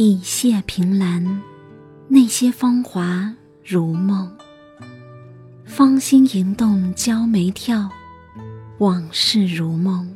[0.00, 1.42] 一泻凭栏，
[2.06, 3.34] 那些芳华
[3.64, 4.30] 如梦。
[5.64, 7.88] 芳心吟动娇眉跳，
[8.78, 10.08] 往事如梦。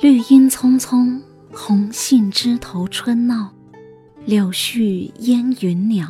[0.00, 1.20] 绿荫葱葱，
[1.52, 3.50] 红杏枝头春闹。
[4.24, 6.06] 柳絮烟云袅，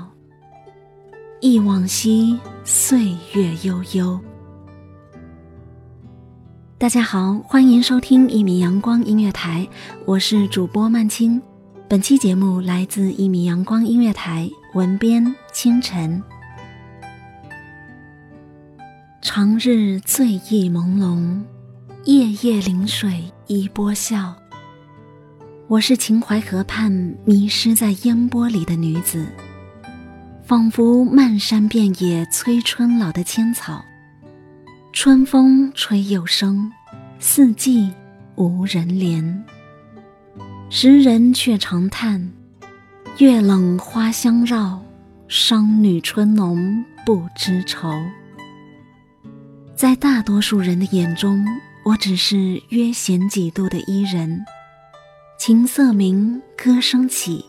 [1.40, 4.20] 忆往昔岁月悠悠。
[6.76, 9.66] 大家好，欢迎收听一米阳光音乐台，
[10.04, 11.40] 我是主播曼青。
[11.88, 16.22] 本期节目来自一米阳光音乐台，文编清晨。
[19.22, 21.40] 长日醉意朦胧，
[22.08, 24.34] 夜夜临水一波笑。
[25.66, 26.90] 我是秦淮河畔
[27.26, 29.26] 迷失在烟波里的女子，
[30.42, 33.84] 仿佛漫山遍野催春老的千草。
[34.90, 36.72] 春风吹又生，
[37.18, 37.92] 四季
[38.36, 39.38] 无人怜。
[40.70, 42.26] 时人却长叹：
[43.18, 44.82] 月冷花香绕，
[45.28, 47.92] 商女春浓不知愁。
[49.76, 51.44] 在大多数人的眼中，
[51.84, 54.44] 我只是约闲几度的伊人。
[55.38, 57.44] 琴瑟鸣，歌声起，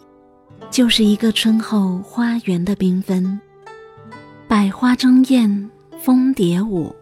[0.71, 3.39] 就是一个春后花园的缤纷。
[4.47, 5.69] 百花争艳，
[5.99, 6.95] 蜂蝶舞，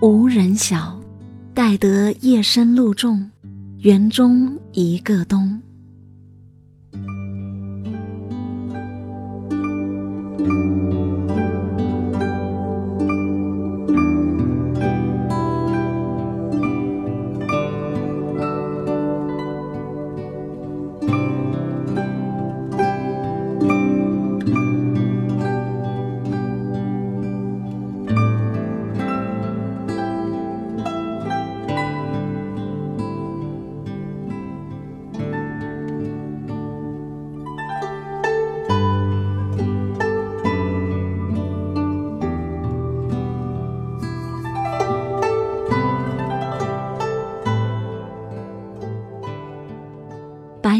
[0.00, 1.00] 无人晓，
[1.52, 3.30] 待得夜深露重。
[3.78, 5.60] 园中一个冬。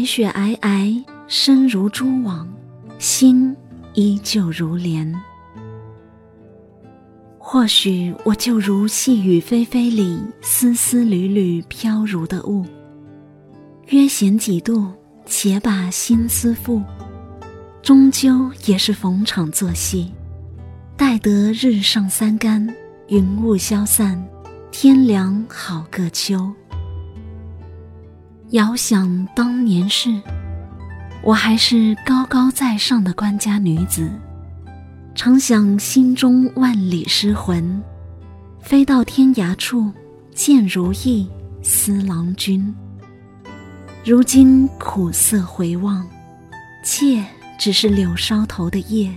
[0.03, 2.45] 白雪皑皑，身如蛛网，
[2.99, 3.55] 心
[3.93, 5.15] 依旧如莲。
[7.37, 12.65] 或许我就如细雨霏霏里丝丝缕缕飘如的雾，
[13.91, 14.91] 约闲几度，
[15.25, 16.83] 且把心思付，
[17.81, 20.11] 终究也是逢场作戏。
[20.97, 22.67] 待得日上三竿，
[23.07, 24.21] 云雾消散，
[24.69, 26.53] 天凉好个秋。
[28.51, 30.21] 遥想当年事，
[31.23, 34.11] 我还是高高在上的官家女子，
[35.15, 37.81] 常想心中万里失魂，
[38.59, 39.91] 飞到天涯处
[40.35, 41.27] 见如意
[41.63, 42.73] 思郎君。
[44.05, 46.05] 如今苦涩回望，
[46.83, 47.25] 妾
[47.57, 49.09] 只是柳梢头的叶。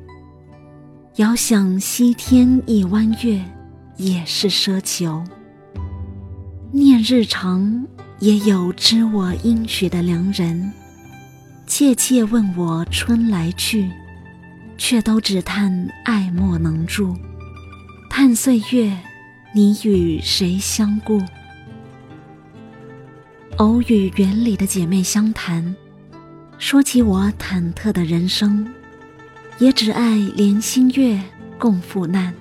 [1.17, 3.45] 遥想西天一弯月，
[3.97, 5.23] 也是奢求。
[6.71, 7.87] 念日长，
[8.19, 10.73] 也有知我应许的良人，
[11.67, 13.91] 切切问我春来去，
[14.79, 17.15] 却都只叹爱莫能助。
[18.09, 18.97] 叹岁月，
[19.55, 21.23] 你与谁相顾？
[23.59, 25.77] 偶与园里的姐妹相谈，
[26.59, 28.67] 说起我忐忑的人生。
[29.59, 31.19] 也只爱怜星月
[31.59, 32.35] 共赴难，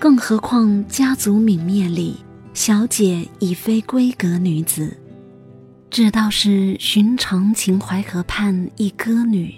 [0.00, 2.16] 更何况家族泯灭里，
[2.60, 4.92] 小姐已非闺阁女子，
[5.90, 9.54] 只道是寻常秦淮河畔一歌女。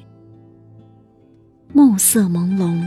[1.72, 2.78] 暮色朦胧，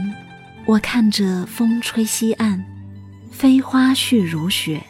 [0.66, 2.64] 我看着风吹西岸，
[3.32, 4.80] 飞花絮如雪，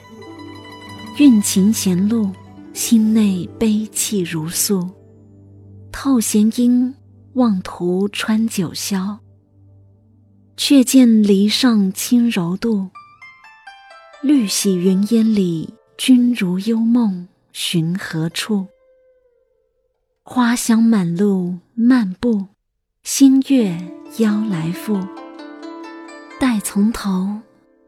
[1.19, 2.31] 韵琴弦路，
[2.75, 4.87] 心内悲泣如诉，
[5.91, 6.95] 透弦音。
[7.33, 9.17] 望途穿九霄，
[10.59, 12.91] 却见篱上轻柔度。
[14.25, 18.69] 绿洗云烟里，君如幽梦，寻何处？
[20.23, 22.47] 花香满路，漫步，
[23.03, 23.77] 星月
[24.17, 24.99] 邀来赴。
[26.41, 27.41] 待从头，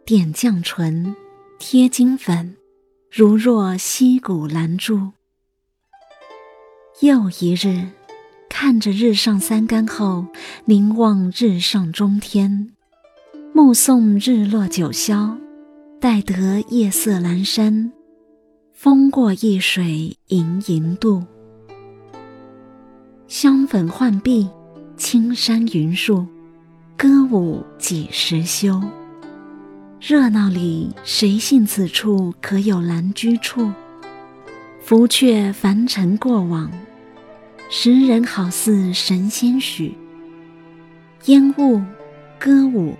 [0.04, 1.16] 点绛唇，
[1.58, 2.54] 贴金粉，
[3.10, 5.12] 如若溪谷拦住。
[7.00, 7.88] 又一日。
[8.50, 10.26] 看着日上三竿后，
[10.66, 12.72] 凝望日上中天，
[13.54, 15.36] 目送日落九霄，
[15.98, 17.90] 待得夜色阑珊，
[18.74, 21.24] 风过一水盈盈渡。
[23.26, 24.46] 香粉浣碧，
[24.98, 26.26] 青山云树，
[26.98, 28.78] 歌舞几时休？
[29.98, 33.72] 热闹里，谁信此处可有兰居处？
[34.82, 36.70] 拂却凡尘过往。
[37.70, 39.94] 时人好似神仙许，
[41.24, 41.80] 烟雾
[42.38, 42.94] 歌舞，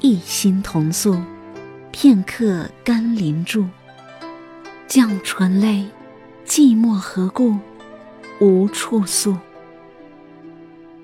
[0.00, 1.20] 一心同宿，
[1.98, 3.64] 片刻甘霖住。
[4.86, 5.82] 绛唇泪，
[6.44, 7.56] 寂寞何故？
[8.38, 9.34] 无处诉。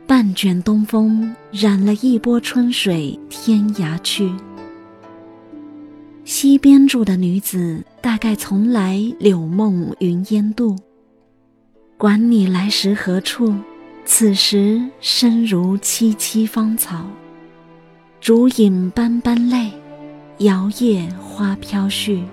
[0.06, 4.30] 半卷东风，染了一波春水，天涯去。
[6.26, 10.76] 西边住的女子，大概从来柳梦云烟渡。
[11.96, 13.54] 管你来时何处，
[14.04, 17.06] 此时身如萋萋芳草，
[18.20, 19.72] 烛影斑斑泪，
[20.42, 22.24] 摇曳花飘絮。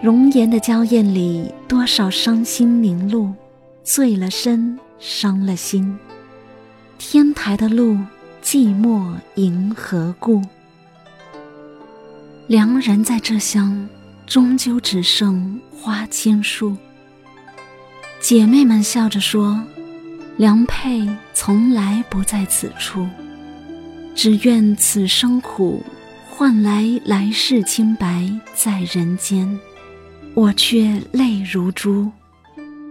[0.00, 3.34] 容颜的娇艳里，多少伤心凝露，
[3.82, 5.98] 醉了身，伤了心。
[6.98, 7.98] 天台的路，
[8.40, 10.40] 寂寞迎何故？
[12.46, 13.88] 良人在这乡，
[14.24, 16.76] 终究只剩花千树。
[18.20, 19.64] 姐妹们笑着说
[20.38, 23.04] ：“良配从来不在此处，
[24.14, 25.82] 只愿此生苦，
[26.30, 29.58] 换来来世清白在人间。”
[30.34, 32.10] 我却泪如珠，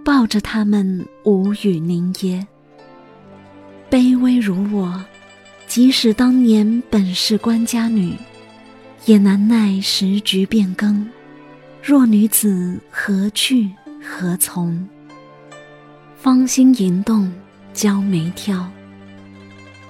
[0.04, 2.46] 抱着他们无语凝噎。
[3.90, 5.02] 卑微如我，
[5.66, 8.14] 即使当年本是官家女，
[9.06, 11.08] 也难耐时局变更。
[11.82, 13.72] 弱女子何去
[14.04, 14.86] 何从？
[16.18, 17.32] 芳心吟动，
[17.74, 18.70] 娇眉跳，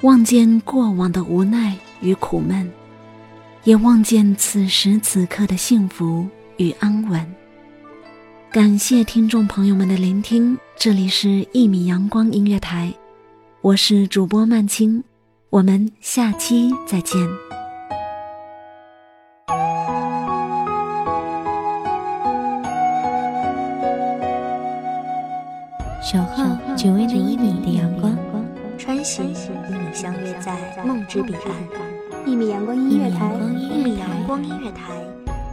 [0.02, 2.70] 望见过往的无奈与苦闷，
[3.64, 7.26] 也望见此时此刻的幸福与安稳。
[8.52, 12.94] 感谢听众朋友们的聆听，这里是《一米阳光音乐台》，
[13.62, 15.04] 我是主播曼青，
[15.50, 17.20] 我们下期再见。
[26.02, 26.46] 守候
[26.78, 28.18] 只为那一米的阳光，
[28.78, 29.34] 穿行与
[29.74, 31.44] 你相约在梦之彼岸。
[32.26, 35.07] 一米阳光音乐台，一米阳光音乐台。